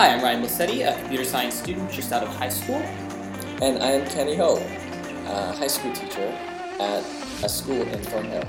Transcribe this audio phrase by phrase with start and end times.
[0.00, 2.76] Hi, I'm Ryan Lissetti, a computer science student just out of high school.
[3.60, 4.56] And I am Kenny Ho,
[5.26, 6.26] a high school teacher
[6.80, 7.04] at
[7.44, 8.44] a school in Thornhill.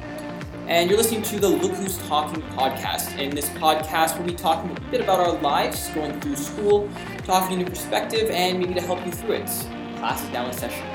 [0.69, 3.19] And you're listening to the Look Who's Talking podcast.
[3.19, 6.89] In this podcast, we'll be talking a bit about our lives, going through school,
[7.25, 9.47] talking in perspective, and maybe to help you through it.
[9.97, 10.87] Class is now in session.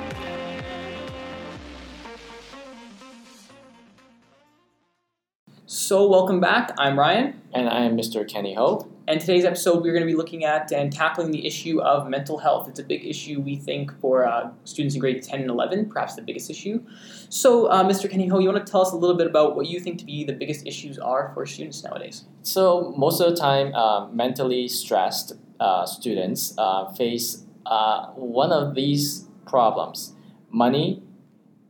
[5.66, 6.73] So, welcome back.
[6.79, 7.43] I'm Ryan.
[7.52, 8.27] And I am Mr.
[8.27, 8.91] Kenny Ho.
[9.09, 12.38] And today's episode, we're going to be looking at and tackling the issue of mental
[12.38, 12.69] health.
[12.69, 16.16] It's a big issue, we think, for uh, students in grade 10 and 11, perhaps
[16.16, 16.83] the biggest issue.
[17.28, 18.11] So, uh, Mr.
[18.11, 20.05] Kenny Ho, you want to tell us a little bit about what you think to
[20.05, 22.24] be the biggest issues are for students nowadays?
[22.42, 28.75] So, most of the time, uh, mentally stressed uh, students uh, face uh, one of
[28.75, 30.14] these problems
[30.50, 31.00] money,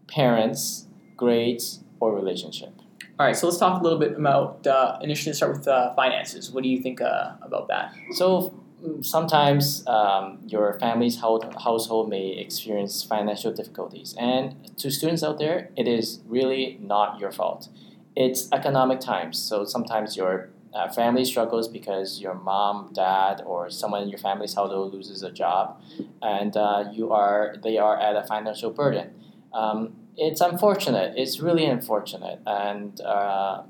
[0.09, 0.87] parents,
[1.19, 2.73] grades, or relationship.
[3.19, 6.51] All right, so let's talk a little bit about uh, initially start with uh, finances.
[6.51, 7.95] What do you think uh, about that?
[8.11, 15.39] So mm, sometimes um, your family's household may experience financial difficulties, and to students out
[15.39, 17.71] there, it is really not your fault.
[18.15, 24.03] It's economic times, so sometimes your uh, family struggles because your mom, dad, or someone
[24.03, 25.81] in your family's household loses a job,
[26.21, 29.15] and uh, you are they are at a financial burden.
[29.55, 31.15] Um, it's unfortunate.
[31.17, 33.63] It's really unfortunate, and uh,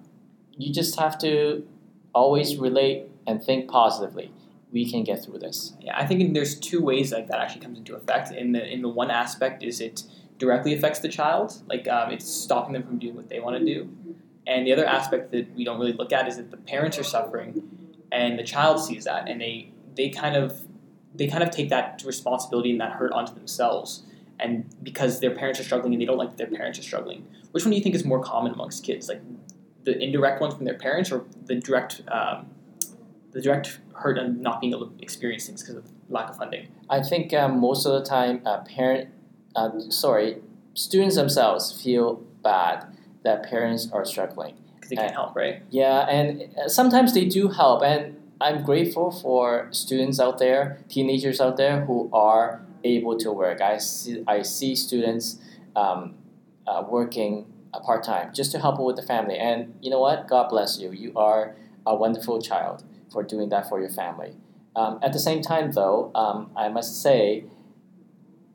[0.56, 1.66] you just have to
[2.14, 4.32] always relate and think positively.
[4.72, 5.74] We can get through this.
[5.80, 8.30] Yeah, I think there's two ways like that actually comes into effect.
[8.32, 10.04] In the in the one aspect is it
[10.38, 13.64] directly affects the child, like um, it's stopping them from doing what they want to
[13.64, 13.88] do,
[14.46, 17.04] and the other aspect that we don't really look at is that the parents are
[17.04, 17.62] suffering,
[18.12, 20.60] and the child sees that, and they they kind of
[21.14, 24.02] they kind of take that responsibility and that hurt onto themselves
[24.38, 27.26] and because their parents are struggling and they don't like their parents are struggling.
[27.52, 29.22] Which one do you think is more common amongst kids, like
[29.84, 32.46] the indirect one from their parents or the direct um,
[33.32, 36.68] the direct hurt and not being able to experience things because of lack of funding?
[36.88, 39.10] I think um, most of the time, uh, parent,
[39.54, 40.38] uh, sorry,
[40.74, 42.86] students themselves feel bad
[43.24, 45.62] that parents are struggling because they can't help, right?
[45.70, 51.40] Yeah, and uh, sometimes they do help, and I'm grateful for students out there, teenagers
[51.40, 53.60] out there who are able to work.
[53.60, 55.38] I see, I see students
[55.74, 56.14] um,
[56.66, 59.36] uh, working uh, part time just to help with the family.
[59.36, 60.28] And you know what?
[60.28, 60.92] God bless you.
[60.92, 64.36] You are a wonderful child for doing that for your family.
[64.74, 67.44] Um, at the same time, though, um, I must say,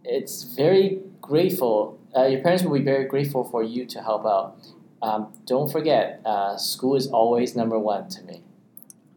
[0.03, 1.99] it's very grateful.
[2.15, 4.57] Uh, your parents will be very grateful for you to help out.
[5.01, 8.43] Um, don't forget, uh, school is always number one to me.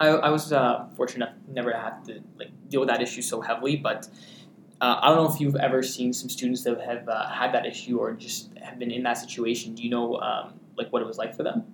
[0.01, 3.41] I, I was uh, fortunate never to have to like deal with that issue so
[3.41, 4.09] heavily, but
[4.81, 7.67] uh, I don't know if you've ever seen some students that have uh, had that
[7.67, 9.75] issue or just have been in that situation.
[9.75, 11.65] Do you know um, like what it was like for them?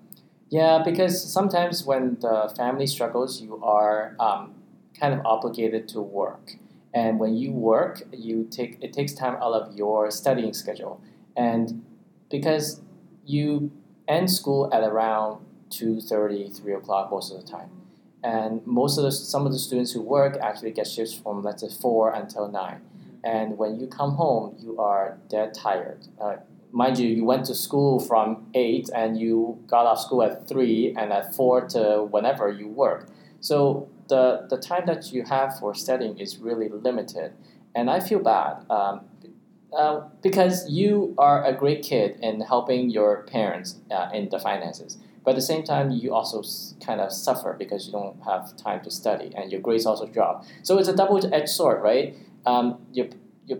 [0.50, 4.54] Yeah, because sometimes when the family struggles, you are um,
[4.98, 6.56] kind of obligated to work,
[6.92, 11.00] and when you work, you take it takes time out of your studying schedule,
[11.36, 11.84] and
[12.30, 12.82] because
[13.24, 13.70] you
[14.08, 17.70] end school at around 2.30, 3 o'clock most of the time.
[18.22, 21.62] And most of the, some of the students who work actually get shifts from let's
[21.62, 22.80] say 4 until 9
[23.24, 26.06] and when you come home, you are dead tired.
[26.20, 26.36] Uh,
[26.72, 30.94] mind you, you went to school from eight and you got off school at three,
[30.96, 33.08] and at four to whenever you work.
[33.40, 37.32] So the the time that you have for studying is really limited,
[37.74, 38.64] and I feel bad.
[38.70, 39.02] Um,
[39.72, 44.98] uh, because you are a great kid in helping your parents uh, in the finances,
[45.24, 46.42] but at the same time you also
[46.84, 50.44] kind of suffer because you don't have time to study and your grades also drop.
[50.64, 52.16] So it's a double-edged sword, right?
[52.46, 53.06] Um, your,
[53.46, 53.58] your,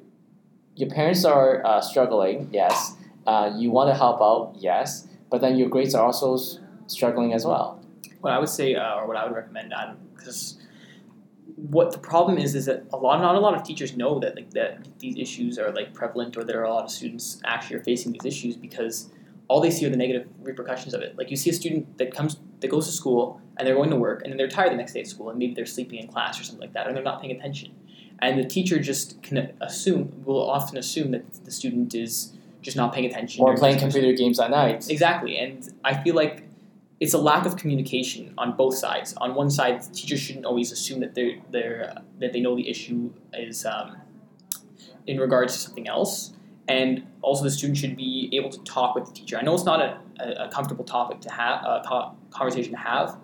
[0.77, 2.97] your parents are uh, struggling, yes.
[3.27, 5.07] Uh, you want to help out, yes.
[5.31, 6.37] But then your grades are also
[6.87, 7.83] struggling as well.
[8.21, 9.73] What I would say, uh, or what I would recommend,
[10.15, 10.59] because
[11.57, 14.35] what the problem is, is that a lot, not a lot of teachers know that
[14.35, 17.77] like that these issues are like prevalent, or that are a lot of students actually
[17.77, 19.11] are facing these issues because
[19.49, 21.17] all they see are the negative repercussions of it.
[21.17, 23.97] Like you see a student that comes that goes to school and they're going to
[23.97, 26.09] work and then they're tired the next day at school and maybe they're sleeping in
[26.09, 27.75] class or something like that, or they're not paying attention
[28.23, 32.33] and the teacher just can assume will often assume that the student is
[32.63, 34.89] just not paying attention or, or playing computer games at night.
[34.91, 36.45] Exactly, and I feel like
[37.01, 39.15] it's a lack of communication on both sides.
[39.17, 42.69] On one side, teachers shouldn't always assume that they're, they're uh, that they know the
[42.69, 43.97] issue is um,
[45.07, 46.35] in regards to something else,
[46.69, 49.39] and also the student should be able to talk with the teacher.
[49.39, 52.79] I know it's not a, a, a comfortable topic to have, a co- conversation to
[52.79, 53.17] have,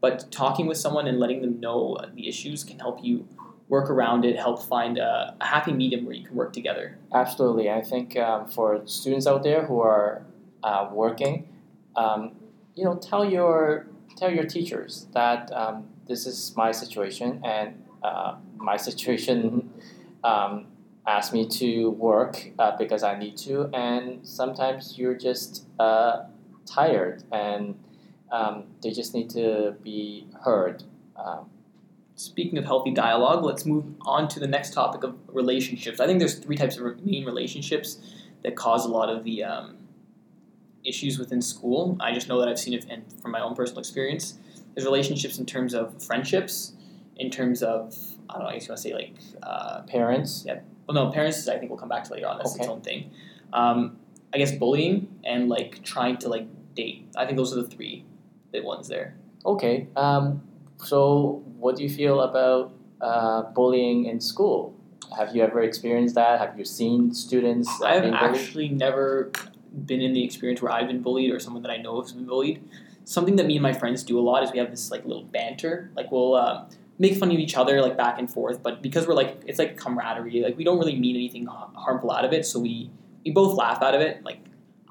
[0.00, 3.28] but talking with someone and letting them know the issues can help you
[3.68, 6.98] work around it, help find a, a happy medium where you can work together.
[7.12, 7.70] Absolutely.
[7.70, 10.22] I think um, for students out there who are
[10.62, 11.48] uh, working,
[11.96, 12.32] um,
[12.74, 13.86] you know, tell your
[14.16, 19.70] tell your teachers that um, this is my situation and uh, my situation
[20.24, 20.66] um,
[21.06, 26.24] asked me to work uh, because I need to, and sometimes you're just uh,
[26.66, 27.78] tired, and
[28.30, 30.82] um, they just need to be heard.
[32.18, 36.00] Speaking of healthy dialogue, let's move on to the next topic of relationships.
[36.00, 37.98] I think there's three types of main relationships
[38.42, 39.76] that cause a lot of the um,
[40.84, 41.96] issues within school.
[42.00, 44.36] I just know that I've seen it and from my own personal experience.
[44.74, 46.72] There's relationships in terms of friendships,
[47.18, 47.96] in terms of
[48.28, 50.42] I don't know, I guess you want to say like uh, parents.
[50.44, 50.58] Yeah.
[50.88, 51.46] Well, no, parents.
[51.46, 52.38] I think we'll come back to later on.
[52.38, 53.12] That's its own thing.
[53.52, 53.96] Um,
[54.34, 57.06] I guess bullying and like trying to like date.
[57.16, 58.04] I think those are the three
[58.50, 59.14] big ones there.
[59.46, 59.86] Okay.
[59.94, 60.42] Um,
[60.82, 64.74] so, what do you feel about uh, bullying in school?
[65.16, 66.38] Have you ever experienced that?
[66.38, 69.32] Have you seen students uh, I've actually never
[69.86, 72.26] been in the experience where I've been bullied or someone that I know has been
[72.26, 72.62] bullied.
[73.04, 75.24] Something that me and my friends do a lot is we have this like little
[75.24, 75.90] banter.
[75.96, 76.64] Like we'll uh,
[76.98, 79.76] make fun of each other like back and forth, but because we're like it's like
[79.76, 80.42] camaraderie.
[80.42, 82.90] Like we don't really mean anything harmful out of it, so we
[83.24, 84.22] we both laugh out of it.
[84.24, 84.40] Like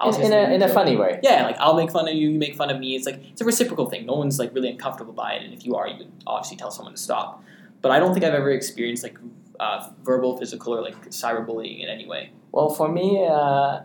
[0.00, 1.18] I'll in, in, a, in a funny way.
[1.22, 2.94] Yeah, like I'll make fun of you, you make fun of me.
[2.94, 4.06] It's like it's a reciprocal thing.
[4.06, 6.70] No one's like really uncomfortable by it, and if you are, you would obviously tell
[6.70, 7.42] someone to stop.
[7.82, 9.18] But I don't think I've ever experienced like
[9.58, 12.32] uh, verbal, physical, or like cyberbullying in any way.
[12.52, 13.80] Well, for me, uh,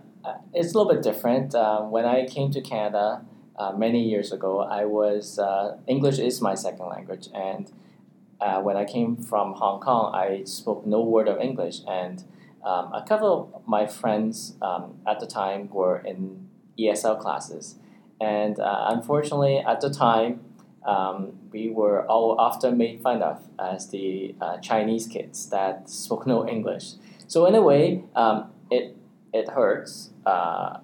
[0.54, 1.56] it's a little bit different.
[1.56, 3.24] Uh, when I came to Canada
[3.57, 7.71] uh, many years ago, I was uh, English is my second language, and
[8.39, 12.24] uh, when I came from Hong Kong, I spoke no word of English, and
[12.63, 16.48] um, a couple of my friends um, at the time were in
[16.80, 17.75] ESL classes,
[18.19, 20.42] and uh, unfortunately, at the time.
[20.86, 26.27] Um, we were all often made fun of as the uh, Chinese kids that spoke
[26.27, 26.95] no English.
[27.27, 28.98] So in a way, um, it
[29.33, 30.77] it hurts, uh,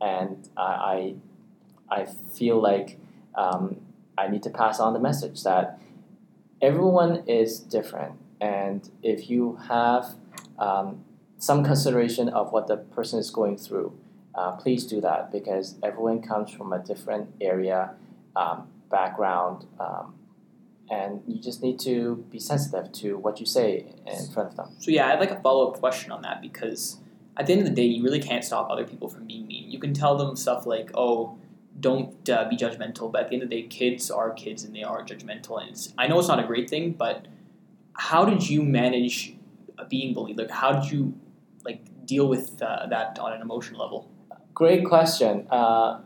[0.00, 1.16] and I,
[1.90, 2.98] I feel like
[3.34, 3.80] um,
[4.16, 5.78] I need to pass on the message that
[6.62, 10.14] everyone is different, and if you have
[10.58, 11.04] um,
[11.38, 13.98] some consideration of what the person is going through,
[14.34, 17.94] uh, please do that because everyone comes from a different area,
[18.34, 19.66] um, background.
[19.78, 20.14] Um,
[20.88, 24.70] and you just need to be sensitive to what you say in front of them.
[24.78, 26.98] So yeah, I'd like a follow up question on that because
[27.36, 29.70] at the end of the day, you really can't stop other people from being mean.
[29.70, 31.38] You can tell them stuff like, "Oh,
[31.80, 34.74] don't uh, be judgmental," but at the end of the day, kids are kids and
[34.74, 35.60] they are judgmental.
[35.60, 37.26] And I know it's not a great thing, but
[37.94, 39.34] how did you manage
[39.88, 40.38] being bullied?
[40.38, 41.14] Like, how did you
[41.66, 44.10] like deal with uh, that on an emotional level?
[44.54, 45.46] Great question.
[45.50, 46.00] Uh,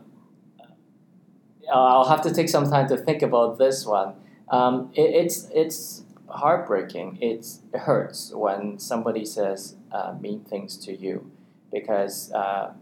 [1.71, 4.15] I'll have to take some time to think about this one.
[4.49, 7.17] Um, it, it's it's heartbreaking.
[7.21, 11.29] It's, it hurts when somebody says uh, mean things to you
[11.71, 12.73] because uh,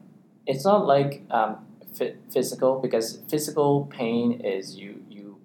[0.47, 5.37] it's not like um, phy- physical because physical pain is you you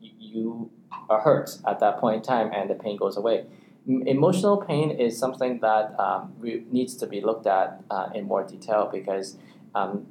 [0.00, 0.70] you
[1.08, 3.44] are hurt at that point in time and the pain goes away.
[3.86, 6.32] Emotional pain is something that um,
[6.70, 9.36] needs to be looked at uh, in more detail because
[9.74, 10.06] um,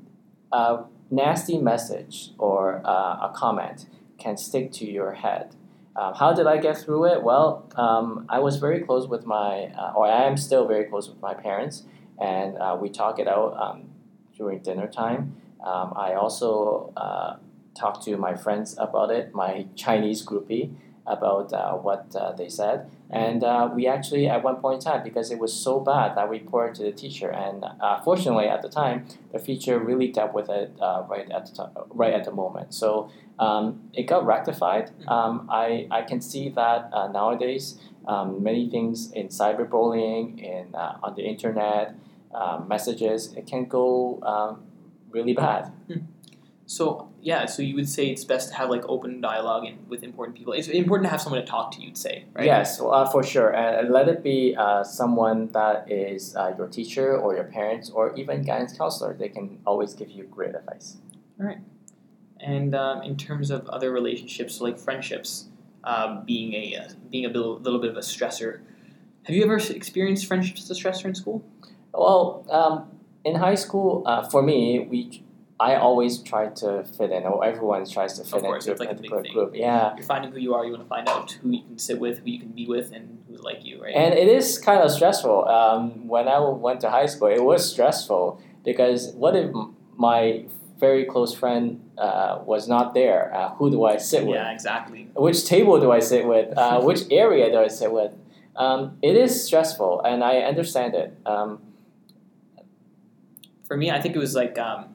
[0.51, 3.85] a nasty message or uh, a comment
[4.17, 5.55] can stick to your head.
[5.95, 7.23] Um, how did I get through it?
[7.23, 11.09] Well, um, I was very close with my, uh, or I am still very close
[11.09, 11.83] with my parents,
[12.19, 13.89] and uh, we talk it out um,
[14.37, 15.35] during dinner time.
[15.63, 17.37] Um, I also uh,
[17.75, 20.73] talked to my friends about it, my Chinese groupie,
[21.05, 22.89] about uh, what they said.
[23.11, 26.29] And uh, we actually, at one point in time, because it was so bad, that
[26.29, 27.29] we reported to the teacher.
[27.29, 31.53] And uh, fortunately, at the time, the teacher really dealt with it uh, right at
[31.53, 32.73] the right at the moment.
[32.73, 34.91] So um, it got rectified.
[35.09, 40.97] Um, I, I can see that uh, nowadays, um, many things in cyberbullying, in uh,
[41.03, 41.95] on the internet,
[42.33, 44.63] um, messages, it can go um,
[45.11, 45.73] really bad.
[46.65, 50.03] So yeah, so you would say it's best to have like open dialogue and with
[50.03, 50.53] important people.
[50.53, 51.81] It's important to have someone to talk to.
[51.81, 52.45] You'd say, right?
[52.45, 53.53] Yes, uh, for sure.
[53.53, 58.15] And let it be uh, someone that is uh, your teacher or your parents or
[58.15, 59.13] even guidance counselor.
[59.13, 60.97] They can always give you great advice.
[61.39, 61.59] All right,
[62.39, 65.45] and um, in terms of other relationships, so like friendships,
[65.83, 68.61] um, being a uh, being a little, little bit of a stressor.
[69.23, 71.43] Have you ever experienced friendships as a stressor in school?
[71.93, 72.89] Well, um,
[73.23, 75.23] in high school, uh, for me, we
[75.67, 78.81] I always try to fit in, or everyone tries to fit Of course, into it's
[78.81, 79.33] a like a particular thing.
[79.33, 79.51] group.
[79.55, 80.65] Yeah, You're finding who you are.
[80.65, 82.87] You want to find out who you can sit with, who you can be with,
[82.91, 83.93] and who's like you, right?
[83.95, 85.37] and it is kind of stressful.
[85.47, 89.51] Um, when I went to high school, it was stressful because what if
[89.97, 90.45] my
[90.79, 91.63] very close friend
[91.97, 93.31] uh, was not there?
[93.35, 94.35] Uh, who do I sit with?
[94.37, 95.01] yeah, exactly.
[95.15, 96.47] which table do I sit with?
[96.57, 98.13] Uh, which area do I sit with?
[98.55, 101.09] Um, it is stressful, and I understand it.
[101.25, 101.59] Um,
[103.67, 104.90] For me, I think it was like um,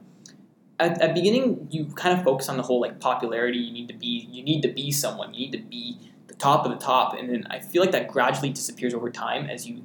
[0.79, 3.59] at at beginning you kind of focus on the whole like popularity.
[3.59, 5.35] You need to be you need to be someone.
[5.35, 8.09] You need to be the top of the top, and then I feel like that
[8.09, 9.85] gradually disappears over time as you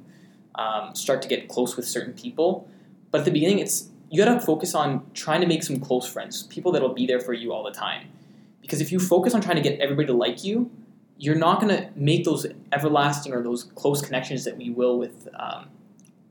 [0.54, 2.68] um, start to get close with certain people.
[3.10, 6.42] But at the beginning, it's you gotta focus on trying to make some close friends,
[6.44, 8.08] people that'll be there for you all the time.
[8.60, 10.70] Because if you focus on trying to get everybody to like you,
[11.16, 15.68] you're not gonna make those everlasting or those close connections that we will with um,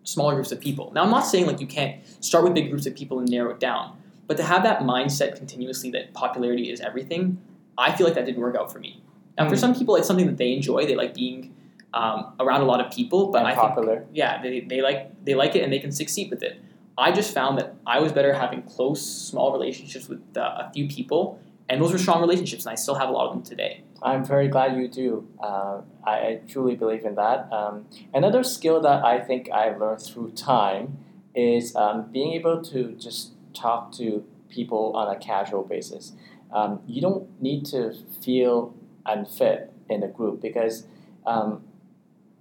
[0.04, 0.92] smaller groups of people.
[0.94, 3.52] Now, I'm not saying like you can't start with big groups of people and narrow
[3.52, 3.98] it down,
[4.28, 7.40] but to have that mindset continuously that popularity is everything,
[7.78, 9.02] I feel like that didn't work out for me.
[9.38, 9.60] Now, for Mm.
[9.60, 10.86] some people, it's something that they enjoy.
[10.86, 11.54] They like being
[11.94, 14.06] um, around a lot of people, but and I think popular.
[14.14, 16.58] yeah, they, they like they like it and they can succeed with it.
[16.98, 20.88] I just found that I was better having close, small relationships with uh, a few
[20.88, 23.82] people, and those were strong relationships, and I still have a lot of them today.
[24.04, 25.28] I'm very glad you do.
[25.42, 27.52] Uh, I, I truly believe in that.
[27.52, 30.98] Um, another skill that I think I've learned through time
[31.36, 36.14] is um, being able to just talk to people on a casual basis.
[36.52, 37.94] Um, you don't need to
[38.24, 40.86] feel unfit in a group because,
[41.26, 41.64] um,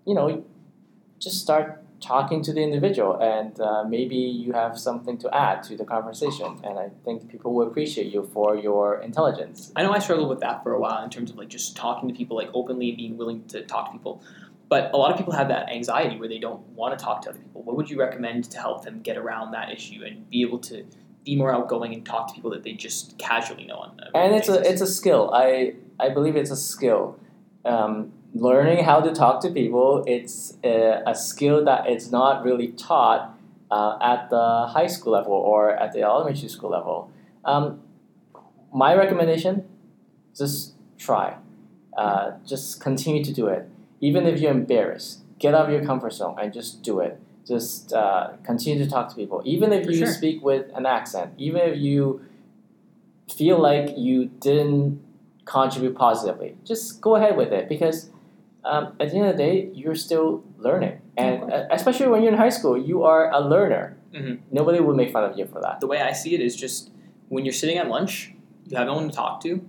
[0.05, 0.45] you know,
[1.19, 5.77] just start talking to the individual and uh, maybe you have something to add to
[5.77, 6.59] the conversation.
[6.65, 9.71] And I think people will appreciate you for your intelligence.
[9.77, 12.09] I know I struggled with that for a while in terms of like just talking
[12.09, 14.23] to people like openly and being willing to talk to people.
[14.69, 17.31] But a lot of people have that anxiety where they don't want to talk to
[17.31, 17.63] other people.
[17.63, 20.87] What would you recommend to help them get around that issue and be able to
[21.25, 24.01] be more outgoing and talk to people that they just casually know on?
[24.15, 25.31] And it's a it's a skill.
[25.35, 27.19] I I believe it's a skill.
[27.65, 33.37] Um, learning how to talk to people it's a, a skill it's not really taught
[33.71, 37.11] uh, at the high school level or at the elementary school level.
[37.45, 37.81] Um,
[38.73, 39.69] my recommendation:
[40.37, 41.37] just try.
[41.97, 43.69] Uh, just continue to do it,
[44.01, 45.21] even if you're embarrassed.
[45.39, 47.19] Get out of your comfort zone and just do it.
[47.47, 50.13] Just uh, continue to talk to people, even if For you sure.
[50.13, 52.25] speak with an accent, even if you
[53.35, 55.01] feel like you didn't
[55.45, 58.11] contribute positively, just go ahead with it because
[58.65, 62.33] um, at the end of the day, you're still learning, and uh, especially when you're
[62.33, 63.97] in high school, you are a learner.
[64.15, 64.41] Mhm.
[64.51, 65.81] Nobody will make fun of you for that.
[65.81, 66.91] the way I see it is just
[67.29, 68.35] when you're sitting at lunch,
[68.69, 69.65] you have no one to talk to.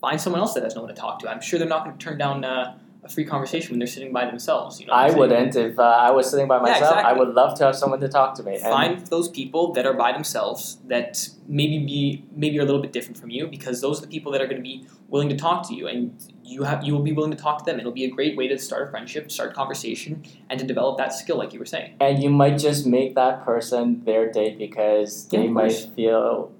[0.00, 1.28] Find someone else that has no one to talk to.
[1.30, 4.12] I'm sure they're not going to turn down uh, a free conversation when they're sitting
[4.12, 4.80] by themselves.
[4.80, 6.96] You know, I wouldn't if uh, I was sitting by Yeah, myself.
[7.04, 8.54] I would love to have someone to talk to me.
[8.54, 12.82] And Find those people that are by themselves that maybe be maybe are a little
[12.82, 15.28] bit different from you because those are the people that are going to be willing
[15.28, 17.78] to talk to you and you have you will be willing to talk to them.
[17.80, 21.12] It'll be a great way to start a friendship, start conversation, and to develop that
[21.12, 21.94] skill, like you were saying.
[22.00, 26.52] and you might just make that person their day because Yeah, they might feel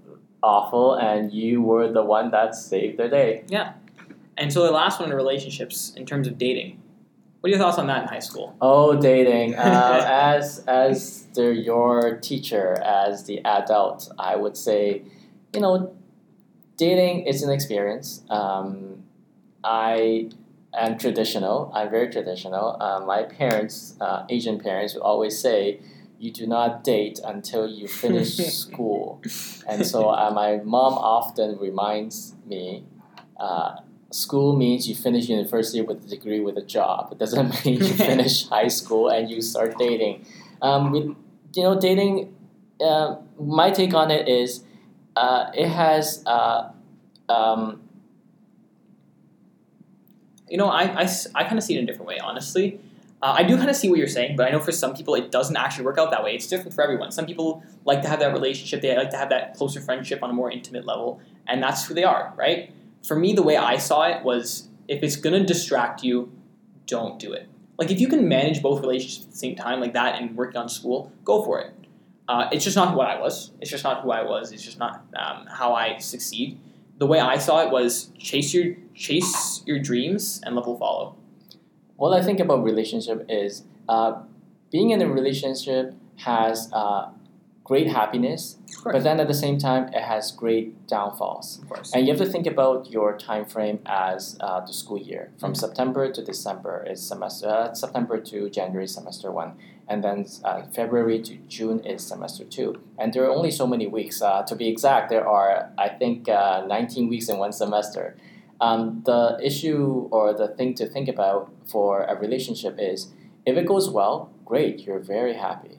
[0.42, 3.44] awful and you were the one that saved their day.
[4.38, 6.80] And so the last one in relationships, in terms of dating,
[7.40, 8.56] what are your thoughts on that in high school?
[8.60, 9.54] Oh, dating.
[9.54, 15.02] Uh, as as the, your teacher, as the adult, I would say,
[15.54, 15.94] you know,
[16.76, 18.22] dating is an experience.
[18.30, 19.04] Um,
[19.62, 20.30] I
[20.74, 21.70] am traditional.
[21.74, 22.76] I'm very traditional.
[22.80, 25.80] Uh, my parents, uh, Asian parents, would always say,
[26.18, 29.22] "You do not date until you finish school."
[29.68, 32.84] And so uh, my mom often reminds me.
[33.38, 33.76] Uh,
[34.10, 37.12] School means you finish university with a degree with a job.
[37.12, 40.26] It doesn't mean you finish high school and you start dating.
[40.62, 41.04] Um, with
[41.54, 42.34] you know, dating.
[42.80, 44.62] Uh, my take on it is,
[45.16, 46.70] uh, it has uh,
[47.28, 47.80] um,
[50.48, 52.80] You know, I, I, I kind of see it in a different way, honestly.
[53.22, 55.14] Uh, I do kind of see what you're saying, but I know for some people
[55.14, 56.34] it doesn't actually work out that way.
[56.34, 57.10] It's different for everyone.
[57.10, 60.30] Some people like to have that relationship, they like to have that closer friendship on
[60.30, 62.70] a more intimate level, and that's who they are, right?
[63.06, 66.32] For me, the way I saw it was if it's going to distract you,
[66.86, 67.48] don't do it.
[67.78, 70.56] Like, if you can manage both relationships at the same time, like that, and working
[70.56, 71.72] on school, go for it.
[72.28, 73.52] Uh, it's just not what I was.
[73.60, 74.50] It's just not who I was.
[74.50, 76.58] It's just not um, how I succeed.
[76.98, 81.14] The way I saw it was chase your chase your dreams and love will follow.
[81.96, 84.22] what I think about relationship is uh,
[84.72, 87.10] being in a relationship has uh,
[87.70, 88.42] great happiness,
[88.84, 91.46] but then at the same time it has great downfalls.
[91.62, 91.88] of course.
[91.92, 95.24] And you have to think about your time frame as uh, the school year.
[95.40, 95.56] From Mhm.
[95.64, 97.48] September to December is semester.
[97.48, 99.50] Uh, September to January semester one,
[99.90, 100.18] and then
[100.48, 102.68] uh, February to June is semester two.
[103.00, 104.16] And there are only so many weeks.
[104.22, 105.50] Uh, to be exact, there are
[105.86, 108.04] I think uh, nineteen weeks in one semester.
[108.66, 108.80] Um,
[109.10, 109.20] the
[109.50, 111.42] issue or the thing to think about
[111.72, 112.98] for a relationship is
[113.50, 114.16] if it goes well,
[114.50, 115.74] great, you're very happy.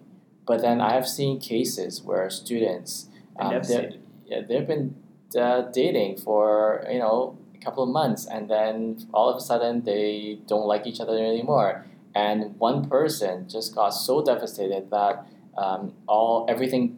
[0.47, 4.01] But then I have seen cases where students um, devastated.
[4.25, 4.95] yeah, they've been
[5.37, 9.83] uh, dating for you know a couple of months, and then all of a sudden
[9.83, 11.85] they don't like each other anymore,
[12.15, 15.25] and one person just got so devastated that
[15.57, 16.97] um, all everything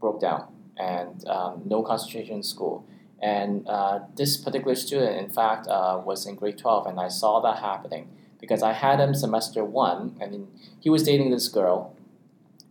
[0.00, 0.46] broke down,
[0.76, 2.84] and um, no concentration in school,
[3.22, 7.40] And uh, this particular student, in fact, uh, was in grade 12, and I saw
[7.40, 8.08] that happening
[8.40, 10.48] because I had him semester one, and
[10.80, 11.94] he was dating this girl,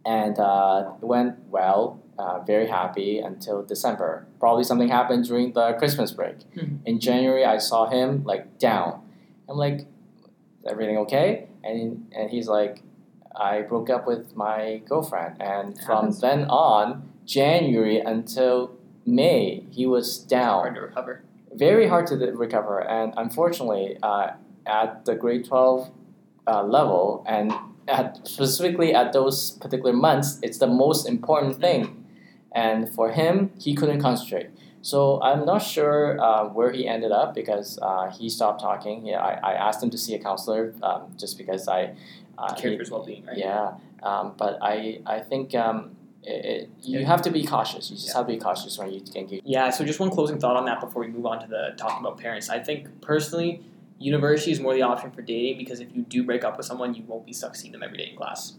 [0.06, 4.26] and uh, it went well, uh, very happy until December.
[4.40, 6.38] Probably something happened during the Christmas break.
[6.56, 6.80] Mhm.
[6.86, 9.02] In January, I saw him like down.
[9.50, 9.88] I'm like,
[10.66, 11.48] everything okay?
[11.64, 12.82] And and he's like,
[13.36, 16.22] I broke up with my girlfriend, and from Happens.
[16.22, 18.72] then on, January until
[19.06, 21.24] May, he was down Hard to recover.
[21.54, 22.80] very hard to recover.
[22.82, 24.32] And unfortunately, uh,
[24.66, 25.90] at the grade 12
[26.48, 27.52] uh, level, and
[27.92, 32.06] at, specifically at those particular months, it's the most important thing.
[32.54, 34.50] And for him, he couldn't concentrate.
[34.82, 39.06] So I'm not sure uh, where he ended up because uh, he stopped talking.
[39.06, 41.94] Yeah, I, I asked him to see a counselor um, just because I
[42.38, 43.38] uh, Care for his well-being, right?
[43.38, 47.08] yeah, um, but I I think um, it, it, you Yeah.
[47.08, 47.92] have to be cautious.
[47.92, 48.18] You just Yeah.
[48.18, 49.42] have to be cautious when you engage.
[49.46, 52.04] Yeah, so just one closing thought on that before we move on to the talking
[52.04, 52.50] about parents.
[52.50, 53.62] I think personally,
[54.02, 56.94] university is more the option for dating because if you do break up with someone,
[56.94, 58.54] you won't be stuck seeing them every day in class.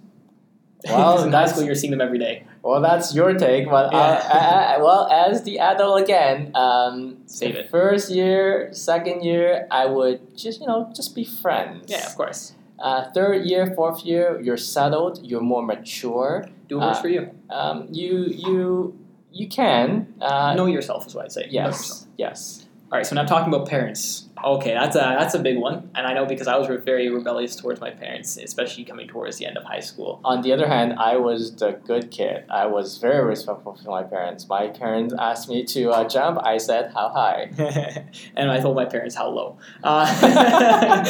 [0.84, 2.44] Well, in high school, you're seeing them every day.
[2.62, 4.30] Well, that's your take, but uh, Yeah.
[4.32, 7.70] I, I, well, as the adult again, um, Save it.
[7.70, 11.84] First year, second year, I would just you know just be friends.
[11.88, 12.54] Yeah, of course.
[12.78, 15.20] Uh, third year, fourth year, you're settled.
[15.22, 16.49] You're more mature.
[16.68, 17.30] Do what works Uh, for you.
[17.49, 18.99] Um, you you
[19.30, 20.12] you can.
[20.20, 21.46] Uh, know yourself is what I'd say.
[21.49, 22.06] Yes.
[22.18, 22.66] Yes.
[22.90, 24.28] All right, so now talking about parents.
[24.44, 27.54] Okay, that's a that's a big one, and I know because I was very rebellious
[27.54, 30.20] towards my parents, especially coming towards the end of high school.
[30.25, 32.44] On the other hand, I was the good kid.
[32.50, 34.49] I was very respectful to my parents.
[34.49, 36.40] My parents asked me to uh, jump.
[36.42, 37.50] I said how high.
[38.37, 39.58] and I told my parents how low.
[39.82, 41.04] Uh, uh,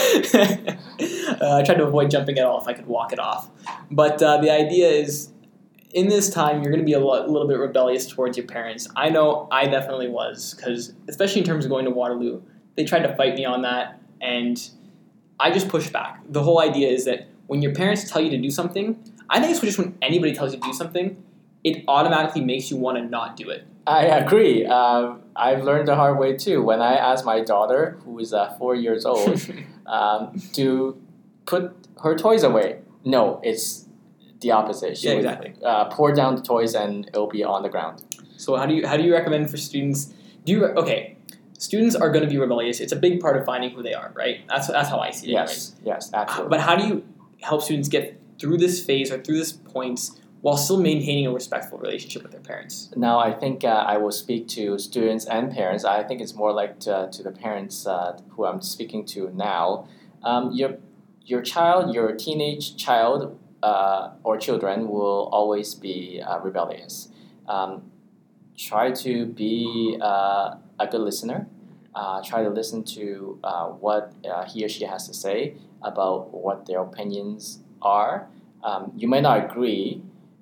[0.99, 3.51] I tried to avoid jumping at all if I could walk it off.
[3.91, 5.31] But uh, the idea is,
[5.93, 8.89] in this time, you're going to be a lo- little bit rebellious towards your parents.
[8.97, 12.43] I know I definitely was, because especially in terms of going to Waterloo,
[12.77, 14.61] they tried to fight me on that, and
[15.39, 16.21] I just pushed back.
[16.29, 19.53] The whole idea is that when your parents tell you to do something, I think
[19.53, 21.23] it's just when anybody tells you to do something,
[21.65, 23.67] it automatically makes you want to not do it.
[23.87, 24.65] I agree.
[24.65, 26.63] Um, I've learned the hard way too.
[26.63, 29.41] When I asked my daughter, who is uh, four years old,
[29.87, 31.01] um, to
[31.47, 33.89] put her toys away, no, it's
[34.41, 34.99] the opposite.
[34.99, 35.55] She Yeah, would, exactly.
[35.65, 38.03] uh, pour down the toys and it'll be on the ground.
[38.37, 40.13] So how do you how do you recommend for students?
[40.45, 41.17] Do you okay?
[41.63, 42.81] Students are going to be rebellious.
[42.81, 44.41] It's a big part of finding who they are, right?
[44.49, 45.35] That's that's how I see it.
[45.35, 46.51] Yes, yes, absolutely.
[46.51, 47.05] But how do you
[47.41, 51.79] help students get through this phase or through this points while still maintaining a respectful
[51.79, 52.91] relationship with their parents?
[52.97, 55.85] Now, I think uh, I will speak to students and parents.
[55.85, 59.87] I think it's more like to, to the parents uh, who I'm speaking to now.
[60.25, 60.79] Um, your,
[61.25, 67.09] your child, your teenage child uh, or children will always be uh, rebellious.
[67.47, 67.93] Um,
[68.59, 71.47] try to be uh, a good listener.
[71.95, 76.33] Uh, try to listen to uh, what uh, he or she has to say about
[76.33, 78.29] what their opinions are.
[78.65, 80.01] Um, you may not agree,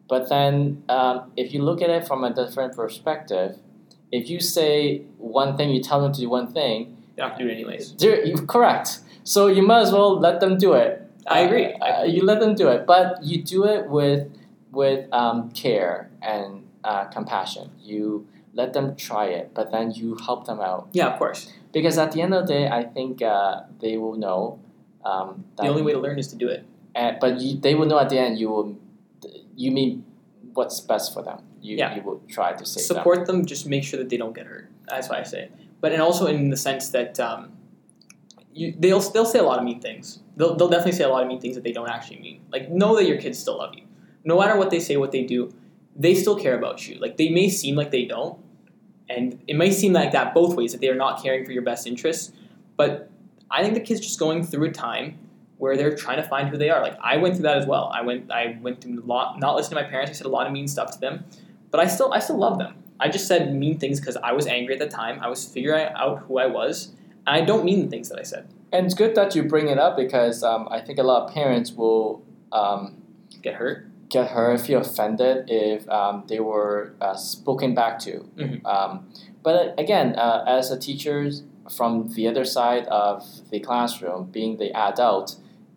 [0.09, 3.59] but then, um, if you look at it from a different perspective,
[4.13, 7.49] if you say one thing, you tell them to do one thing, They're to do
[7.49, 7.95] it anyways.
[8.47, 9.01] correct.
[9.25, 11.03] So you might as well let them do it.
[11.27, 11.67] I agree.
[11.75, 14.29] Uh, you let them do it, but you do it with
[14.73, 17.71] with um, care and uh, compassion.
[17.81, 21.53] You let them try it, but then you help them out Yeah, of course.
[21.73, 24.59] because at the end of the day, I think uh, they will know.
[25.05, 26.65] Um, that The only way to learn is to do it.
[26.95, 28.77] and, but you, they will know at the end you will
[29.57, 30.05] you mean
[30.55, 31.95] what's best for them you, Yeah.
[31.97, 33.47] you will try to save them Support them.
[33.47, 34.69] Just make sure that they don't get hurt.
[34.89, 35.53] That's why I say it.
[35.81, 37.53] But and also in the sense that um,
[38.53, 40.19] you, they'll they'll say a lot of mean things.
[40.37, 42.41] They'll, they'll definitely say a lot of mean things that they don't actually mean.
[42.53, 43.85] Like know that your kids still love you.
[44.25, 45.53] No matter what they say, what they do,
[45.97, 46.99] they still care about you.
[46.99, 48.39] Like they may seem like they don't,
[49.09, 51.63] and it may seem like that both ways that they are not caring for your
[51.63, 52.33] best interests.
[52.77, 53.11] But
[53.51, 55.19] I think the kids just going through a time
[55.59, 56.81] where they're trying to find who they are.
[56.81, 57.91] Like I went through that as well.
[57.93, 60.11] I went I went through a lot, not listening to my parents.
[60.11, 61.25] I said a lot of mean stuff to them,
[61.71, 62.75] but I still I still love them.
[62.99, 65.19] I just said mean things because I was angry at the time.
[65.21, 66.93] I was figuring out who I was,
[67.27, 68.47] and I don't mean the things that I said.
[68.73, 71.35] and it's good that you bring it up because um, i think a lot of
[71.35, 72.23] parents will
[72.53, 73.01] um,
[73.43, 73.87] Get hurt.
[74.11, 78.65] Get hurt feel offended if um, they were uh, spoken back to Mhm.
[78.75, 78.93] um,
[79.43, 81.19] but again uh, as a teacher
[81.77, 85.37] from the other side of the classroom being the adult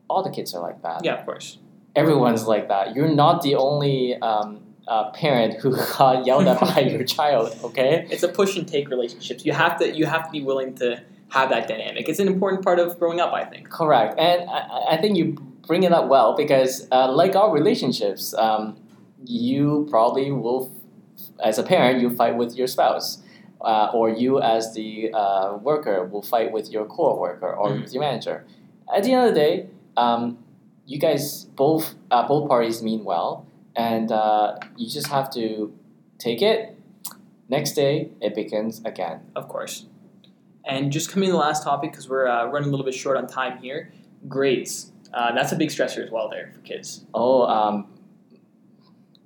[0.10, 1.48] all the kids are like that Yeah, of course.
[1.96, 2.96] everyone's like that.
[2.96, 3.98] You're not the only
[4.30, 4.50] um,
[4.88, 7.56] uh, parent who got yelled at by your child.
[7.64, 8.06] Okay.
[8.14, 9.46] It's a push and take relationships.
[9.48, 10.88] You have to you have to be willing to
[11.36, 12.04] have that dynamic.
[12.12, 13.32] It's an important part of growing up.
[13.42, 13.64] I think.
[13.70, 14.12] Correct.
[14.20, 14.62] And I,
[14.94, 15.28] I think you
[15.68, 18.78] bring it up well because, uh, like all relationships, um,
[19.26, 20.72] you probably will,
[21.44, 23.20] as a parent, you fight with your spouse.
[23.66, 27.82] uh, or you as the uh, worker will fight with your co-worker or Mhm.
[27.84, 28.44] with your manager.
[28.94, 30.38] At the end of the day, um,
[30.86, 35.72] you guys both uh, both parties mean well, and uh, you just have to
[36.18, 36.76] take it.
[37.48, 39.22] Next day, it begins again.
[39.34, 39.86] Of course.
[40.66, 43.16] And just coming to the last topic, because we're uh, running a little bit short
[43.16, 43.94] on time here
[44.28, 44.92] grades.
[45.14, 47.06] Uh, that's a big stressor as well there for kids.
[47.14, 47.88] Oh, um,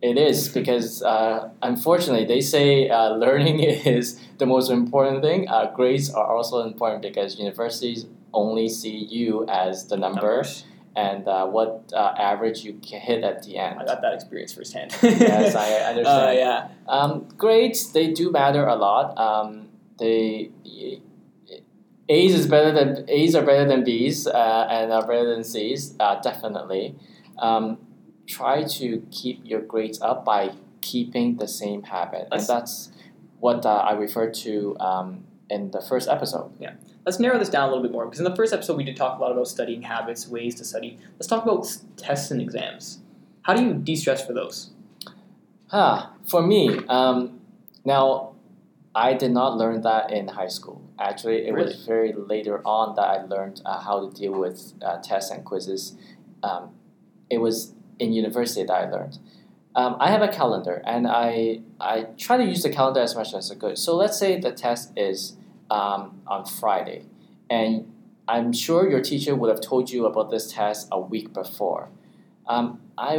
[0.02, 5.47] it is because uh, unfortunately they say uh, learning is the most important thing.
[5.47, 10.65] Uh, grades are also important because universities only see you as the number Numbers.
[10.95, 13.80] and uh, what uh, average you can hit at the end.
[13.80, 14.95] I got that experience firsthand.
[15.02, 16.30] yes, I understand.
[16.30, 16.67] Uh, yeah.
[16.88, 19.17] Um, grades they do matter a lot.
[19.17, 20.52] Um, they
[22.10, 25.93] A's is better than A's are better than B's uh, and are better than C's.
[26.00, 26.96] Uh, definitely.
[27.38, 27.78] Um,
[28.28, 32.91] try to keep your grades up by keeping the same habit, Let's- and that's
[33.39, 36.52] what uh, I referred to um, in the first episode.
[36.60, 36.74] Yeah.
[37.06, 38.98] Let's narrow this down a little bit more because in the first episode we did
[38.98, 40.98] talk a lot about studying habits, ways to study.
[41.13, 43.00] Let's talk about tests and exams.
[43.43, 44.72] How do you de stress for those?
[45.67, 47.39] Huh, for me, um,
[47.86, 48.34] now
[48.97, 50.81] I did not learn that in high school.
[50.97, 51.67] Actually, it Really?
[51.67, 55.45] was very later on that I learned uh, how to deal with uh, tests and
[55.45, 55.95] quizzes.
[56.41, 56.71] Um,
[57.29, 59.19] it was in university that I learned.
[59.75, 63.36] Um, I have a calendar and I, I try to use the calendar as much
[63.36, 63.77] as I could.
[63.77, 65.38] So let's say the test is
[65.69, 67.05] um, on Friday,
[67.51, 67.93] and
[68.27, 71.89] I'm sure your teacher would have told you about this test a week before.
[72.47, 73.17] Um, I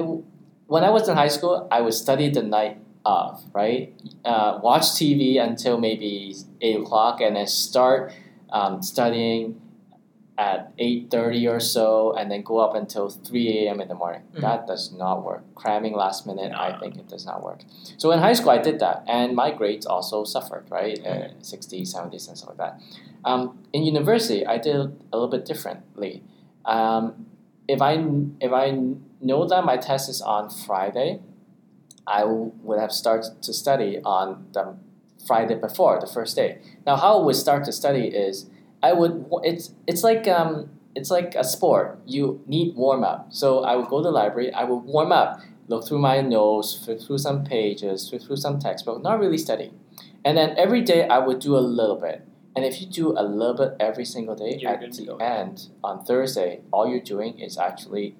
[0.66, 3.94] when I was in high school, I would study the night of, right?
[4.24, 8.12] Uh, watch TV until maybe eight o'clock, and then start
[8.50, 9.60] um, studying
[10.36, 13.80] at eight thirty or so, and then go up until three a.m.
[13.80, 14.22] in the morning.
[14.34, 14.40] Mhm.
[14.40, 15.42] That does not work.
[15.56, 16.58] Cramming last minute, No.
[16.58, 17.62] I think it does not work.
[17.96, 20.98] So in high school, I did that, and my grades also suffered, right?
[21.04, 22.80] Uh, 60s, 70s, and stuff like that.
[23.24, 26.22] Um, in university, I did a little bit differently.
[26.64, 27.26] Um,
[27.66, 27.94] if I
[28.40, 28.70] if I
[29.20, 31.20] know that my test is on Friday,
[32.08, 34.76] I would have started to study on the
[35.26, 36.58] Friday before the first day.
[36.86, 38.46] Now, how I would start to study is
[38.82, 42.00] I would it's it's like um it's like a sport.
[42.06, 43.28] You need warm up.
[43.30, 44.52] So I would go to the library.
[44.52, 48.58] I would warm up, look through my notes, flip through some pages, flip through some
[48.58, 49.72] textbook, not really study.
[50.24, 52.26] And then every day I would do a little bit.
[52.56, 56.04] And if you do a little bit every single day, You're at the end on
[56.04, 58.16] Thursday, all you're doing is actually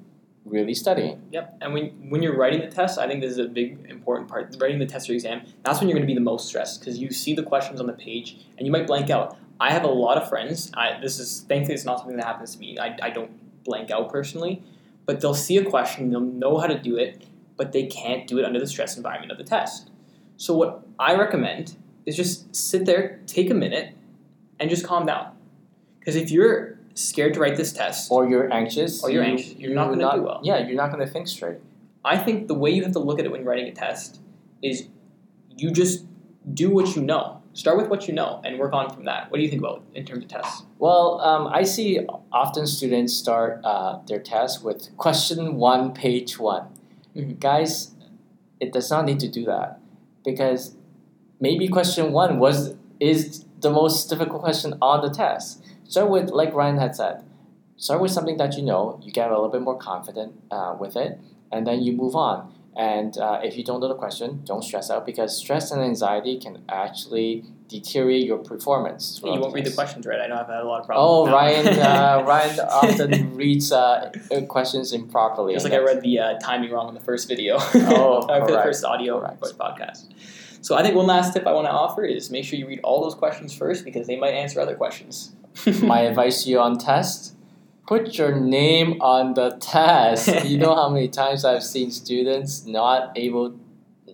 [0.51, 1.23] really studying.
[1.31, 1.59] Yep.
[1.61, 4.55] And when when you're writing the test, I think this is a big important part.
[4.61, 6.99] Writing the test or exam, that's when you're going to be the most stressed because
[6.99, 9.37] you see the questions on the page and you might blank out.
[9.61, 10.71] I have a lot of friends.
[10.75, 12.79] I this is thankfully it's not something that happens to me.
[12.79, 13.31] I, I don't
[13.65, 14.63] blank out personally,
[15.07, 17.25] but they'll see a question, they'll know how to do it,
[17.57, 19.91] but they can't do it under the stress environment of the test.
[20.37, 23.95] So what I recommend is just sit there, take a minute,
[24.59, 25.33] and just calm down.
[25.99, 29.03] Because if you're scared to write this test, Or you're anxious.
[29.03, 30.41] Or you're you- anxious, you're not gonna do well.
[30.43, 31.59] Yeah, you're not gonna think straight.
[32.05, 34.21] I think the way you have to look at it when writing a test
[34.63, 34.89] is
[35.57, 36.05] you just
[36.53, 37.37] do what you know.
[37.53, 39.31] Start with what you know and work on from that.
[39.31, 40.63] What do you think about in terms of tests?
[40.79, 42.01] Well, um, I see
[42.33, 46.65] often students start uh, their test with question one, page one.
[47.17, 47.41] Mhm.
[47.41, 47.93] Guys,
[48.61, 49.81] it does not need to do that
[50.25, 50.77] because
[51.41, 55.61] maybe question one was is the most difficult question on the test.
[55.89, 57.25] Start with, like Ryan had said,
[57.77, 59.01] start with something that you know.
[59.03, 61.19] You get a little bit more confident uh, with it,
[61.51, 62.53] and then you move on.
[62.77, 66.39] And uh, if you don't know the question, don't stress out because stress and anxiety
[66.39, 69.21] can actually deteriorate your performance.
[69.25, 70.21] you won't read the questions right.
[70.21, 71.29] I know I've had a lot of Oh, problems.
[71.29, 71.33] Oh.
[71.35, 71.67] Ryan!
[71.81, 74.13] Uh, Ryan often reads uh,
[74.49, 75.55] questions improperly.
[75.55, 77.57] Just and like I read the uh, timing wrong on the first video.
[77.59, 80.07] Oh, or for the first audio voice podcast.
[80.61, 82.81] So I think one last tip I want to offer is make sure you read
[82.85, 85.33] all those questions first because they might answer other questions.
[85.83, 87.35] My advice to you on test:
[87.87, 90.45] put your name on the test.
[90.45, 93.59] you know how many times I've seen students not able,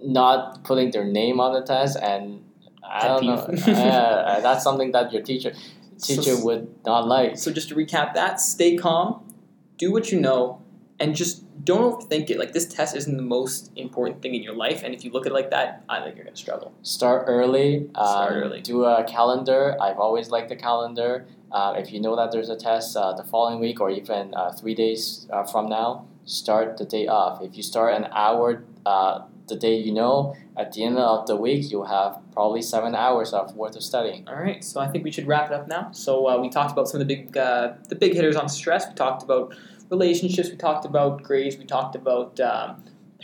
[0.03, 2.43] not putting their name on the test, and
[2.83, 3.47] I don't know.
[3.67, 4.01] yeah,
[4.37, 5.53] uh, that's something that your teacher
[6.01, 7.37] teacher So- would not like.
[7.39, 9.33] So just to recap that, stay calm,
[9.79, 10.63] do what you know,
[10.99, 12.39] and just don't overthink it.
[12.39, 15.27] Like this test isn't the most important thing in your life, and if you look
[15.27, 16.73] at it like that, I think you're gonna struggle.
[16.83, 17.89] Start early.
[17.95, 18.61] Um, Start early.
[18.61, 19.77] Do a calendar.
[19.81, 21.27] I've always liked the calendar.
[21.51, 24.53] Uh, if you know that there's a test uh, the following week or even uh,
[24.53, 27.43] three days uh, from now, start the day off.
[27.43, 31.37] If you start an hour uh, the day you know, at the end of the
[31.37, 34.27] week, you'll have probably seven hours of worth of studying.
[34.27, 35.91] All right, so I think we should wrap it up now.
[35.93, 38.89] So uh, we talked about some of the big uh, the big hitters on stress.
[38.89, 39.55] We talked about
[39.97, 40.49] relationships.
[40.51, 41.57] We talked about grades.
[41.63, 42.69] We talked about um,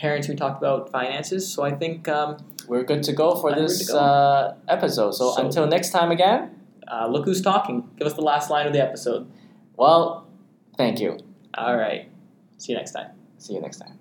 [0.03, 0.25] parents.
[0.31, 1.41] We talked about finances.
[1.53, 2.29] So I think um,
[2.67, 3.97] we're good to go for this go.
[3.97, 5.11] Uh, episode.
[5.19, 6.41] So, So- until next time again,
[6.91, 7.77] Uh, look who's talking.
[7.97, 9.23] Give us the last line of the episode.
[9.81, 10.03] well,
[10.81, 11.11] thank you.
[11.63, 12.03] All right.
[12.61, 13.09] See you next time.
[13.43, 14.00] See you next time.